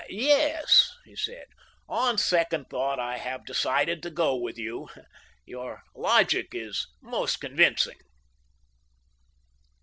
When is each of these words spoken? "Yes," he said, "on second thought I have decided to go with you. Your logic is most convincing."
"Yes," 0.09 0.91
he 1.05 1.15
said, 1.15 1.45
"on 1.87 2.17
second 2.17 2.71
thought 2.71 2.99
I 2.99 3.19
have 3.19 3.45
decided 3.45 4.01
to 4.01 4.09
go 4.09 4.35
with 4.35 4.57
you. 4.57 4.89
Your 5.45 5.83
logic 5.95 6.47
is 6.53 6.87
most 7.03 7.39
convincing." 7.39 7.99